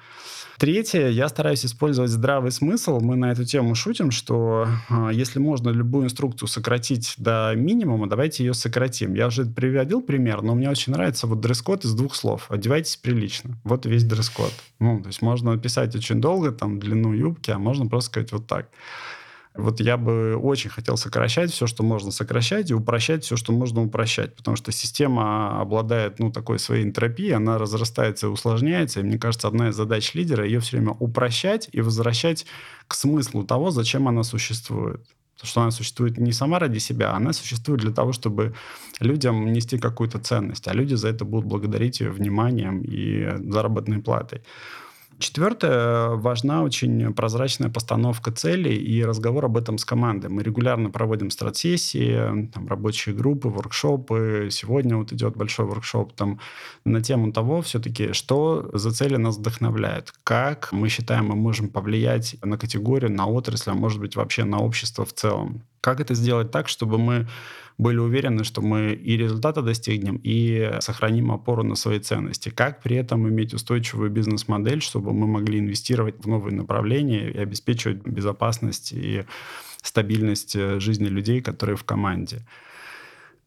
[0.60, 3.00] Третье, я стараюсь использовать здравый смысл.
[3.00, 8.44] Мы на эту тему шутим, что э, если можно любую инструкцию сократить до минимума, давайте
[8.44, 9.14] ее сократим.
[9.14, 12.52] Я уже приводил пример, но мне очень нравится вот дресс-код из двух слов.
[12.52, 13.58] Одевайтесь прилично.
[13.64, 14.52] Вот весь дресс-код.
[14.80, 18.46] Ну, то есть можно писать очень долго, там, длину юбки, а можно просто сказать вот
[18.46, 18.68] так.
[19.56, 23.82] Вот я бы очень хотел сокращать все, что можно сокращать, и упрощать все, что можно
[23.82, 29.18] упрощать, потому что система обладает ну, такой своей энтропией, она разрастается и усложняется, и мне
[29.18, 32.46] кажется, одна из задач лидера ее все время упрощать и возвращать
[32.88, 35.02] к смыслу того, зачем она существует.
[35.36, 38.54] Потому что она существует не сама ради себя, она существует для того, чтобы
[39.00, 44.42] людям нести какую-то ценность, а люди за это будут благодарить ее вниманием и заработной платой.
[45.20, 50.30] Четвертое, важна очень прозрачная постановка целей и разговор об этом с командой.
[50.30, 54.48] Мы регулярно проводим стратсессии, там, рабочие группы, воркшопы.
[54.50, 56.40] Сегодня вот идет большой воркшоп там,
[56.86, 62.38] на тему того все-таки, что за цели нас вдохновляют, как мы считаем, мы можем повлиять
[62.42, 65.64] на категорию, на отрасль, а может быть вообще на общество в целом.
[65.82, 67.28] Как это сделать так, чтобы мы
[67.80, 72.50] были уверены, что мы и результата достигнем, и сохраним опору на свои ценности.
[72.50, 78.06] Как при этом иметь устойчивую бизнес-модель, чтобы мы могли инвестировать в новые направления и обеспечивать
[78.06, 79.24] безопасность и
[79.82, 82.46] стабильность э, жизни людей, которые в команде.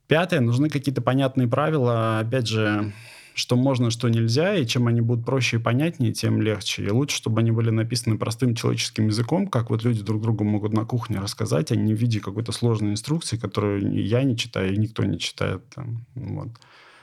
[0.07, 2.19] Пятое, нужны какие-то понятные правила.
[2.21, 2.91] Опять же,
[3.35, 6.85] что можно, что нельзя, и чем они будут проще и понятнее, тем легче.
[6.85, 10.73] И лучше, чтобы они были написаны простым человеческим языком, как вот люди друг другу могут
[10.73, 14.79] на кухне рассказать, а не в виде какой-то сложной инструкции, которую я не читаю, и
[14.79, 15.63] никто не читает.
[15.75, 16.49] Там, вот.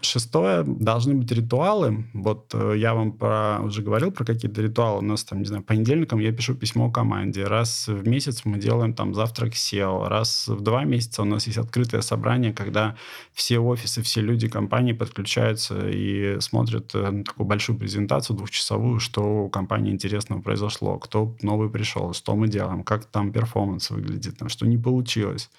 [0.02, 2.06] Шестое, должны быть ритуалы.
[2.14, 5.00] Вот э, я вам про, уже говорил про какие-то ритуалы.
[5.00, 7.46] У нас там, не знаю, понедельником я пишу письмо команде.
[7.46, 10.08] Раз в месяц мы делаем там завтрак SEO.
[10.08, 12.96] Раз в два месяца у нас есть открытое собрание, когда
[13.34, 19.50] все офисы, все люди компании подключаются и смотрят э, такую большую презентацию двухчасовую, что у
[19.50, 24.66] компании интересного произошло, кто новый пришел, что мы делаем, как там перформанс выглядит, там, что
[24.66, 25.50] не получилось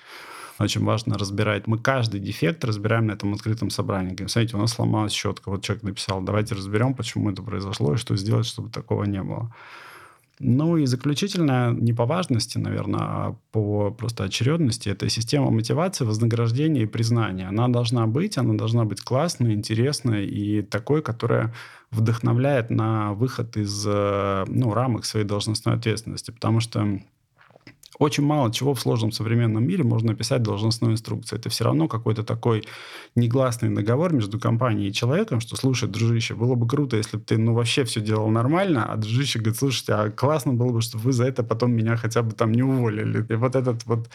[0.64, 1.66] очень важно разбирать.
[1.66, 4.11] Мы каждый дефект разбираем на этом открытом собрании.
[4.11, 5.51] Говорим, смотрите, у нас сломалась щетка.
[5.51, 9.53] Вот человек написал, давайте разберем, почему это произошло и что сделать, чтобы такого не было.
[10.42, 16.83] Ну и заключительное, не по важности, наверное, а по просто очередности, это система мотивации, вознаграждения
[16.83, 17.46] и признания.
[17.46, 21.55] Она должна быть, она должна быть классной, интересной и такой, которая
[21.90, 26.31] вдохновляет на выход из э, ну, рамок своей должностной ответственности.
[26.31, 27.01] Потому что
[28.00, 31.36] очень мало чего в сложном современном мире можно описать должностной инструкции.
[31.36, 32.64] Это все равно какой-то такой
[33.14, 37.36] негласный договор между компанией и человеком, что, слушай, дружище, было бы круто, если бы ты,
[37.36, 41.12] ну, вообще все делал нормально, а дружище говорит, слушайте, а классно было бы, чтобы вы
[41.12, 43.26] за это потом меня хотя бы там не уволили.
[43.28, 44.08] И вот этот вот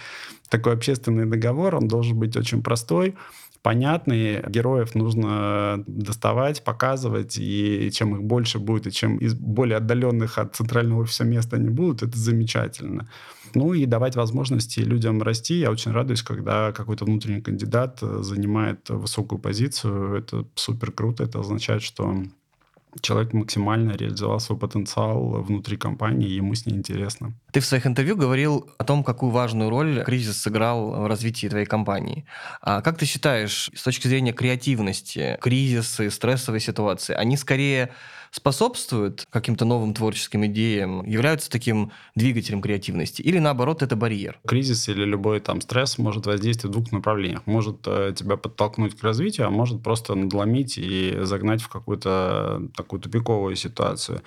[0.50, 3.14] такой общественный договор, он должен быть очень простой,
[3.62, 4.44] понятные.
[4.48, 10.56] Героев нужно доставать, показывать, и чем их больше будет, и чем из более отдаленных от
[10.56, 13.08] центрального офиса мест они будут, это замечательно.
[13.56, 15.60] Ну и давать возможности людям расти.
[15.60, 20.16] Я очень радуюсь, когда какой-то внутренний кандидат э, занимает высокую позицию.
[20.16, 21.24] Это супер круто.
[21.24, 22.16] Это означает, что
[23.02, 27.34] человек максимально реализовал свой потенциал внутри компании, и ему с ней интересно.
[27.52, 31.66] Ты в своих интервью говорил о том, какую важную роль кризис сыграл в развитии твоей
[31.66, 32.26] компании.
[32.62, 37.92] А как ты считаешь, с точки зрения креативности, кризисы, стрессовые ситуации, они скорее
[38.36, 44.40] способствуют каким-то новым творческим идеям, являются таким двигателем креативности, или наоборот это барьер?
[44.46, 47.44] Кризис или любой там стресс может воздействовать в двух направлениях.
[47.46, 53.00] Может э, тебя подтолкнуть к развитию, а может просто надломить и загнать в какую-то такую
[53.02, 54.22] тупиковую ситуацию.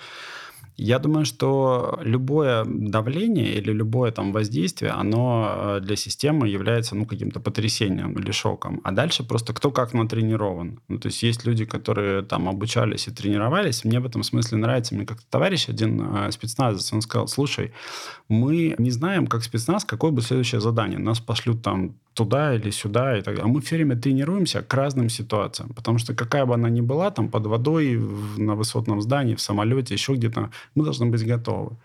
[0.81, 7.05] Я думаю, что любое давление или любое там воздействие, оно э, для системы является ну,
[7.05, 8.79] каким-то потрясением или шоком.
[8.85, 10.79] А дальше просто кто как натренирован.
[10.87, 13.83] Ну, то есть есть люди, которые там обучались и тренировались.
[13.83, 14.95] Мне в этом смысле нравится.
[14.95, 17.73] Мне как-то товарищ один э, спецназовец, он сказал, слушай,
[18.29, 20.97] мы не знаем, как спецназ, какое будет следующее задание.
[20.97, 23.43] Нас пошлют там туда или сюда и так далее.
[23.43, 27.11] А мы все время тренируемся к разным ситуациям, потому что какая бы она ни была,
[27.11, 31.77] там под водой, в, на высотном здании, в самолете, еще где-то, мы должны быть готовы.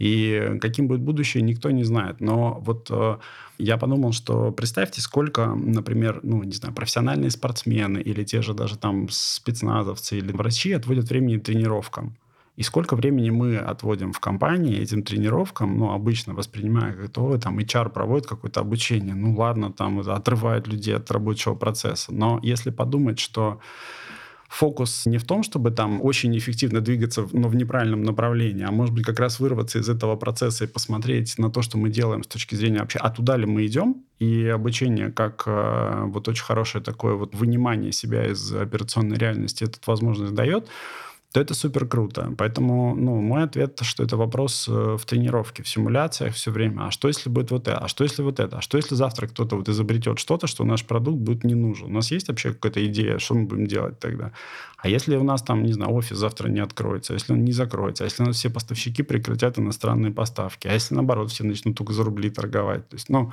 [0.00, 2.20] И каким будет будущее, никто не знает.
[2.20, 3.16] Но вот э,
[3.58, 8.76] я подумал, что представьте, сколько, например, ну, не знаю, профессиональные спортсмены или те же даже
[8.76, 12.16] там спецназовцы или врачи отводят времени тренировкам.
[12.56, 17.58] И сколько времени мы отводим в компании этим тренировкам, ну, обычно воспринимая как то, там,
[17.58, 22.14] HR проводит какое-то обучение, ну, ладно, там, отрывает людей от рабочего процесса.
[22.14, 23.60] Но если подумать, что
[24.48, 28.94] фокус не в том, чтобы там очень эффективно двигаться, но в неправильном направлении, а может
[28.94, 32.26] быть как раз вырваться из этого процесса и посмотреть на то, что мы делаем с
[32.26, 36.82] точки зрения вообще, а туда ли мы идем, и обучение как э, вот очень хорошее
[36.82, 40.68] такое вот вынимание себя из операционной реальности этот возможность дает,
[41.32, 42.32] то это супер круто.
[42.38, 46.86] Поэтому, ну, мой ответ, что это вопрос э, в тренировке, в симуляциях все время.
[46.86, 47.78] А что если будет вот это?
[47.78, 48.58] А что если вот это?
[48.58, 51.88] А что если завтра кто-то вот изобретет что-то, что наш продукт будет не нужен?
[51.88, 54.32] У нас есть вообще какая-то идея, что мы будем делать тогда?
[54.78, 58.04] А если у нас там, не знаю, офис завтра не откроется, если он не закроется,
[58.04, 61.92] а если у нас все поставщики прекратят иностранные поставки, а если наоборот все начнут только
[61.92, 62.88] за рубли торговать?
[62.88, 63.32] То есть, ну,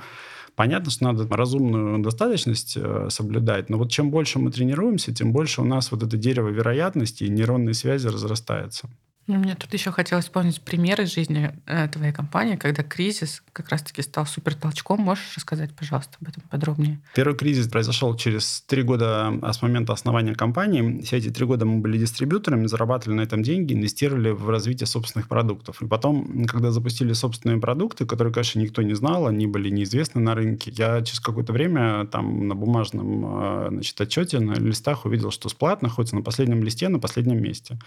[0.56, 5.60] Понятно, что надо разумную достаточность э, соблюдать, но вот чем больше мы тренируемся, тем больше
[5.62, 8.88] у нас вот это дерево вероятности и нейронные связи разрастается.
[9.26, 13.70] Ну, мне тут еще хотелось вспомнить пример из жизни э, твоей компании, когда кризис как
[13.70, 15.00] раз-таки стал супер толчком.
[15.00, 17.00] Можешь рассказать, пожалуйста, об этом подробнее?
[17.14, 21.00] Первый кризис произошел через три года а, с момента основания компании.
[21.02, 25.28] Все эти три года мы были дистрибьюторами, зарабатывали на этом деньги, инвестировали в развитие собственных
[25.28, 25.80] продуктов.
[25.80, 30.34] И потом, когда запустили собственные продукты, которые, конечно, никто не знал, они были неизвестны на
[30.34, 35.48] рынке, я через какое-то время там на бумажном а, значит, отчете, на листах увидел, что
[35.48, 37.78] сплат находится на последнем листе, на последнем месте.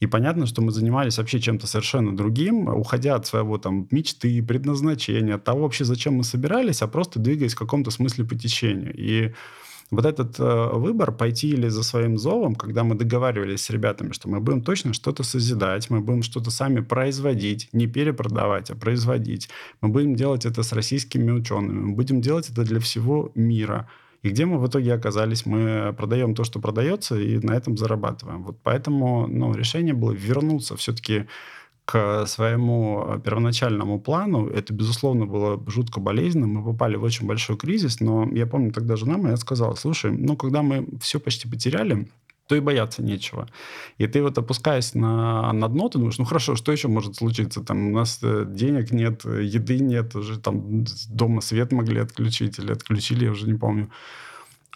[0.00, 5.34] И понятно, что мы занимались вообще чем-то совершенно другим, уходя от своего там мечты, предназначения,
[5.34, 8.94] от того вообще, зачем мы собирались, а просто двигаясь в каком-то смысле по течению.
[8.96, 9.34] И
[9.90, 14.28] вот этот э, выбор пойти или за своим зовом, когда мы договаривались с ребятами, что
[14.28, 19.50] мы будем точно что-то созидать, мы будем что-то сами производить, не перепродавать, а производить.
[19.80, 23.88] Мы будем делать это с российскими учеными, мы будем делать это для всего мира.
[24.22, 25.46] И где мы в итоге оказались?
[25.46, 28.44] Мы продаем то, что продается, и на этом зарабатываем.
[28.44, 31.26] Вот поэтому ну, решение было вернуться все-таки
[31.86, 34.46] к своему первоначальному плану.
[34.46, 36.46] Это, безусловно, было жутко болезненно.
[36.46, 40.36] Мы попали в очень большой кризис, но я помню, тогда жена моя сказала, слушай, ну,
[40.36, 42.08] когда мы все почти потеряли,
[42.50, 43.46] то и бояться нечего.
[43.98, 47.60] И ты вот опускаясь на, на дно, ты думаешь, ну хорошо, что еще может случиться?
[47.60, 52.72] Там у нас э, денег нет, еды нет, уже там дома свет могли отключить или
[52.72, 53.88] отключили, я уже не помню.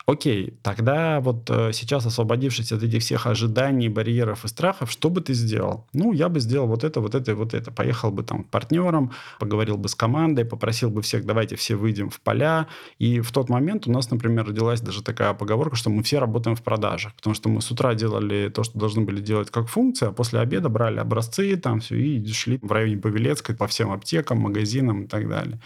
[0.07, 5.23] Окей, тогда вот э, сейчас, освободившись от этих всех ожиданий, барьеров и страхов, что бы
[5.23, 5.87] ты сделал?
[5.95, 7.71] Ну, я бы сделал вот это, вот это и вот это.
[7.73, 12.11] Поехал бы там к партнерам, поговорил бы с командой, попросил бы всех, давайте все выйдем
[12.11, 12.69] в поля.
[12.99, 16.55] И в тот момент у нас, например, родилась даже такая поговорка, что мы все работаем
[16.55, 17.15] в продажах.
[17.15, 20.41] Потому что мы с утра делали то, что должны были делать как функция, а после
[20.41, 25.07] обеда брали образцы там все и шли в районе Павелецкой по всем аптекам, магазинам и
[25.07, 25.59] так далее.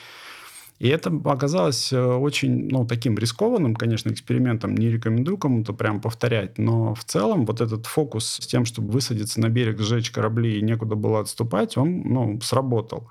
[0.79, 4.77] И это оказалось э, очень, ну, таким рискованным, конечно, экспериментом.
[4.77, 6.57] Не рекомендую кому-то прям повторять.
[6.57, 10.63] Но в целом вот этот фокус с тем, чтобы высадиться на берег, сжечь корабли и
[10.63, 13.09] некуда было отступать, он, ну, сработал.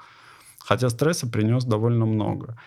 [0.59, 2.57] Хотя стресса принес довольно много.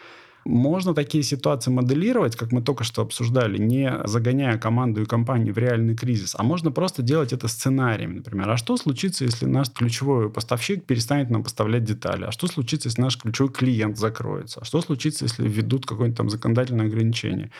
[0.50, 5.58] Можно такие ситуации моделировать, как мы только что обсуждали, не загоняя команду и компанию в
[5.58, 8.16] реальный кризис, а можно просто делать это сценарием.
[8.16, 12.24] Например, а что случится, если наш ключевой поставщик перестанет нам поставлять детали?
[12.24, 14.58] А что случится, если наш ключевой клиент закроется?
[14.60, 17.52] А что случится, если введут какое-нибудь там законодательное ограничение?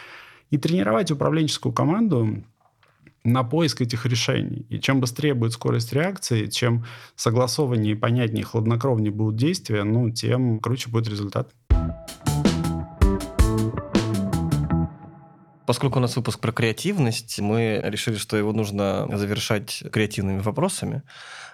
[0.50, 2.42] И тренировать управленческую команду
[3.22, 4.66] на поиск этих решений.
[4.68, 6.84] И чем быстрее будет скорость реакции, чем
[7.14, 11.52] согласованнее, понятнее, хладнокровнее будут действия, ну, тем круче будет результат.
[15.70, 21.04] Поскольку у нас выпуск про креативность, мы решили, что его нужно завершать креативными вопросами.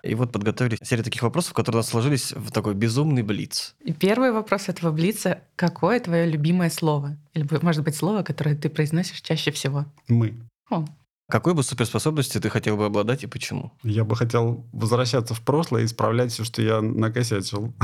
[0.02, 3.74] И вот подготовили серию таких вопросов, которые у нас сложились в такой безумный блиц.
[3.84, 7.18] И первый вопрос этого блица— какое твое любимое слово?
[7.34, 9.84] Или, может быть, слово, которое ты произносишь чаще всего?
[10.08, 10.40] Мы.
[10.70, 10.86] О,
[11.28, 13.74] Какой бы суперспособностью ты хотел бы обладать и почему?
[13.82, 17.74] Я бы хотел возвращаться в прошлое и исправлять все, что я накосячил.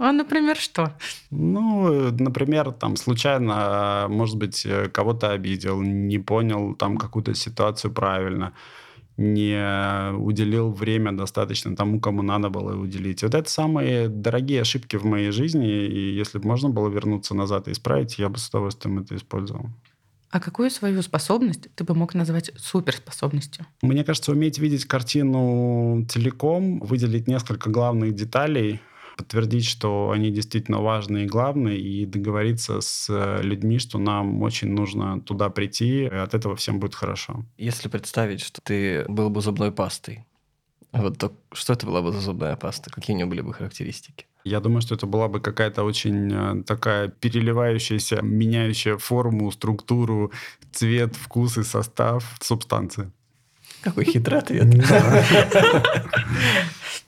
[0.00, 0.94] А, например, что?
[1.30, 8.54] Ну, например, там случайно, может быть, э, кого-то обидел, не понял там какую-то ситуацию правильно,
[9.18, 13.22] не уделил время достаточно тому, кому надо было уделить.
[13.22, 17.68] Вот это самые дорогие ошибки в моей жизни, и если бы можно было вернуться назад
[17.68, 19.66] и исправить, я бы с удовольствием это использовал.
[20.30, 23.66] А какую свою способность ты бы мог назвать суперспособностью?
[23.82, 28.80] Мне кажется, уметь видеть картину целиком, выделить несколько главных деталей,
[29.20, 34.72] подтвердить, что они действительно важны и главные, и договориться с э, людьми, что нам очень
[34.72, 37.44] нужно туда прийти, и от этого всем будет хорошо.
[37.58, 40.24] Если представить, что ты был бы зубной пастой,
[40.92, 42.90] вот то что это была бы за зубная паста?
[42.90, 44.24] Какие у нее были бы характеристики?
[44.44, 50.32] Я думаю, что это была бы какая-то очень э, такая переливающаяся, меняющая форму, структуру,
[50.72, 53.12] цвет, вкус и состав субстанции.
[53.82, 54.66] Какой хитрый ответ.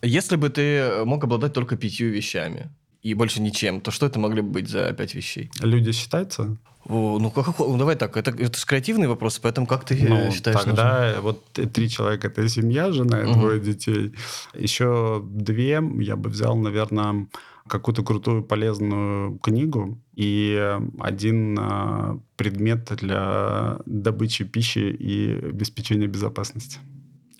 [0.02, 2.70] Если бы ты мог обладать только пятью вещами
[3.02, 5.50] и больше ничем, то что это могли бы быть за пять вещей?
[5.60, 6.56] Люди считаются?
[6.84, 10.32] О, ну, как, ну, давай так, это, это же креативный вопрос, поэтому как ты Ну,
[10.32, 10.58] считаешь?
[10.64, 11.22] тогда нужным?
[11.22, 13.38] вот три человека это семья, жена и Мгм.
[13.38, 14.12] двое детей.
[14.54, 17.28] Еще две я бы взял, наверное,
[17.72, 26.80] какую-то крутую полезную книгу и один а, предмет для добычи пищи и обеспечения безопасности.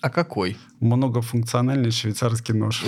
[0.01, 0.57] А какой?
[0.79, 2.83] Многофункциональный швейцарский нож.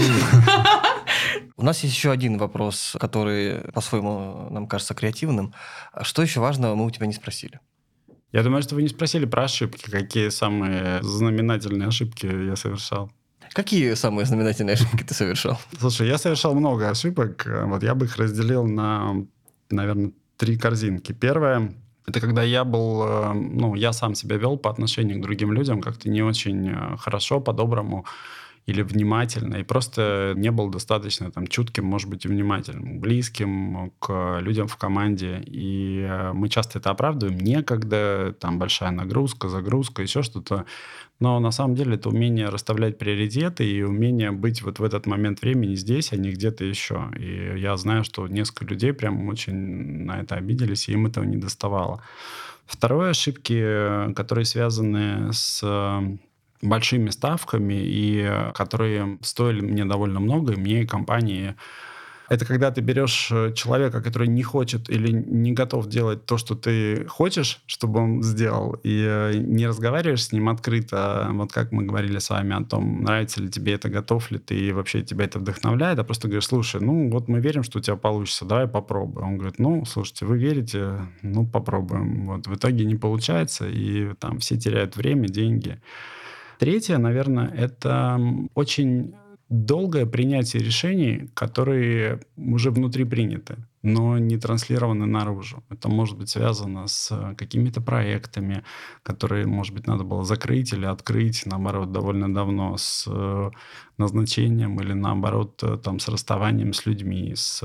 [1.58, 5.54] У нас есть еще один вопрос, который по-своему нам кажется креативным.
[5.94, 7.60] А Что еще важного мы у тебя не спросили?
[8.32, 9.90] Я думаю, что вы не спросили про ошибки.
[9.90, 13.12] Какие самые знаменательные ошибки я совершал?
[13.56, 15.58] Какие самые знаменательные ошибки ты совершал?
[15.80, 17.48] Слушай, я совершал много ошибок.
[17.68, 19.26] Вот я бы их разделил на,
[19.70, 21.14] наверное, три корзинки.
[21.14, 21.72] Первое
[22.08, 25.82] это когда я был, э, ну, я сам себя вел по отношению к другим людям
[25.82, 28.06] как-то не очень э, хорошо, по-доброму
[28.66, 34.40] или внимательно, и просто не был достаточно там чутким, может быть, и внимательным, близким к
[34.42, 35.44] людям в команде.
[35.46, 37.38] И э, мы часто это оправдываем.
[37.38, 40.66] Некогда, там большая нагрузка, загрузка, еще что-то.
[41.20, 45.42] Но на самом деле это умение расставлять приоритеты и умение быть вот в этот момент
[45.42, 47.12] времени здесь, а не где-то еще.
[47.20, 49.54] И я знаю, что несколько людей прям очень
[50.06, 52.02] на это обиделись, и им этого не доставало.
[52.66, 56.18] Второе ошибки, э, которые связаны с э,
[56.62, 61.56] большими ставками и которые стоили мне довольно много, и мне и компании.
[62.28, 66.56] Это когда ты берешь э, человека, который не хочет или не готов делать то, что
[66.56, 71.84] ты хочешь, чтобы он сделал, и э, не разговариваешь с ним открыто, вот как мы
[71.84, 75.26] говорили с вами о том, нравится ли тебе это, готов ли ты, и вообще тебя
[75.26, 78.68] это вдохновляет, а просто говоришь, слушай, ну вот мы верим, что у тебя получится, давай
[78.68, 79.28] попробуем.
[79.28, 82.26] Он говорит, ну, слушайте, вы верите, ну, попробуем.
[82.26, 85.80] Вот в итоге не получается, и там все теряют время, деньги.
[86.60, 88.20] Третье, наверное, это
[88.54, 89.14] очень
[89.50, 95.64] долгое принятие решений, которые уже внутри приняты но не транслированы наружу.
[95.70, 98.64] Это может быть связано с э, какими-то проектами,
[99.04, 103.52] которые, может быть, надо было закрыть или открыть, наоборот, довольно давно, с э,
[103.98, 107.62] назначением или, наоборот, э, там, с расставанием с людьми, с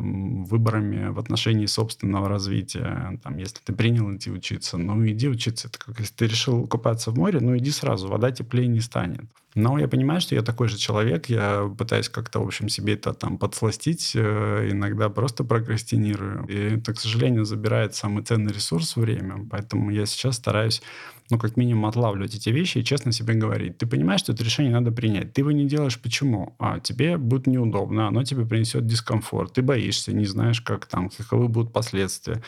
[0.00, 3.18] выборами в отношении собственного развития.
[3.22, 5.68] Там, если ты принял идти учиться, ну, иди учиться.
[5.68, 9.24] Это как если ты решил купаться в море, ну, иди сразу, вода теплее не станет.
[9.54, 13.14] Но я понимаю, что я такой же человек, я пытаюсь как-то, в общем, себе это
[13.14, 16.44] там подсластить, иногда просто прокрастинирую.
[16.48, 19.46] И это, к сожалению, забирает самый ценный ресурс— время.
[19.50, 20.82] Поэтому я сейчас стараюсь,
[21.30, 23.78] ну, как минимум, отлавливать эти вещи и честно себе говорить.
[23.78, 25.32] Ты понимаешь, что это решение надо принять.
[25.32, 26.54] Ты его не делаешь почему?
[26.58, 29.54] А, тебе будет неудобно, оно тебе принесет дискомфорт.
[29.54, 32.42] Ты боишься, не знаешь, как там, каковы будут последствия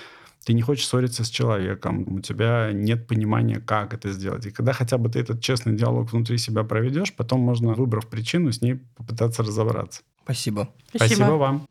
[0.44, 4.46] ты не хочешь ссориться с человеком, у тебя нет понимания, как это сделать.
[4.46, 8.50] И когда хотя бы ты этот честный диалог внутри себя проведешь, потом можно, выбрав причину,
[8.50, 10.00] с ней попытаться разобраться.
[10.24, 10.70] Спасибо.
[10.88, 11.68] Спасибо, Спасибо вам.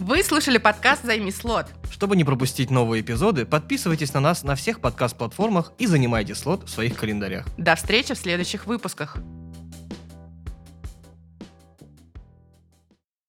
[0.00, 1.66] Вы слушали подкаст «Займи слот».
[1.88, 6.68] Чтобы не пропустить новые эпизоды, подписывайтесь на нас на всех подкаст-платформах и занимайте слот в
[6.68, 7.46] своих календарях.
[7.58, 9.16] До встречи в следующих выпусках.